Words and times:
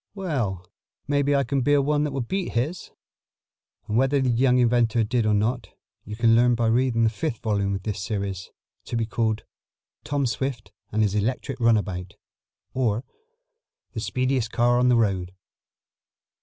"Well, 0.15 0.65
maybe 1.07 1.35
I 1.35 1.43
can 1.43 1.61
build 1.61 1.85
one 1.85 2.05
that 2.05 2.11
will 2.11 2.21
beat 2.21 2.53
his." 2.53 2.89
And 3.87 3.97
whether 3.97 4.19
the 4.19 4.31
young 4.31 4.57
inventor 4.57 5.03
did 5.03 5.27
or 5.27 5.33
not 5.35 5.69
you 6.05 6.15
can 6.15 6.35
learn 6.35 6.55
by 6.55 6.65
reading 6.69 7.03
the 7.03 7.11
fifth 7.11 7.37
volume 7.43 7.75
of 7.75 7.83
this 7.83 8.01
series, 8.01 8.49
to 8.85 8.95
be 8.97 9.05
called 9.05 9.43
"Tom 10.03 10.25
Swift 10.25 10.71
and 10.91 11.03
His 11.03 11.13
Electric 11.13 11.59
Runabout; 11.59 12.15
Or, 12.73 13.03
The 13.93 13.99
Speediest 13.99 14.51
Car 14.51 14.79
on 14.79 14.89
the 14.89 14.95
Road." 14.97 15.33